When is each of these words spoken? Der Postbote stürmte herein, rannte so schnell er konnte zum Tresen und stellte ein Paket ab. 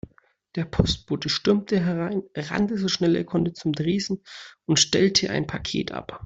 Der 0.55 0.65
Postbote 0.65 1.29
stürmte 1.29 1.79
herein, 1.79 2.23
rannte 2.35 2.75
so 2.79 2.87
schnell 2.87 3.15
er 3.15 3.23
konnte 3.23 3.53
zum 3.53 3.71
Tresen 3.73 4.23
und 4.65 4.79
stellte 4.79 5.29
ein 5.29 5.45
Paket 5.45 5.91
ab. 5.91 6.19